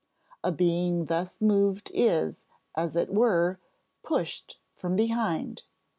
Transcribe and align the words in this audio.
A 0.43 0.51
being 0.51 1.05
thus 1.05 1.39
moved 1.39 1.91
is, 1.93 2.43
as 2.73 2.95
it 2.95 3.13
were, 3.13 3.59
pushed 4.01 4.59
from 4.75 4.95
behind. 4.95 5.61